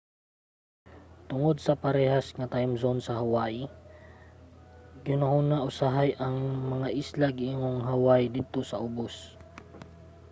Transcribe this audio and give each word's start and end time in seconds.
tungod 1.29 1.55
sa 1.61 1.73
parehas 1.83 2.27
nga 2.37 2.51
timezone 2.53 3.01
sa 3.03 3.17
hawaii 3.19 3.63
gihunahuna 5.03 5.57
usahay 5.69 6.09
ang 6.25 6.37
mga 6.73 6.87
isla 7.01 7.27
ingong 7.51 7.79
hawaii 7.89 8.33
didto 8.35 8.59
sa 8.69 8.77
ubos 8.87 9.15